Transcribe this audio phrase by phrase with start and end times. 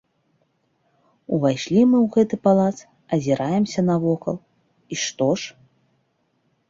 [1.35, 2.77] Увайшлі мы ў гэты палац,
[3.17, 4.35] азіраемся навокал,
[4.93, 5.59] і што ж?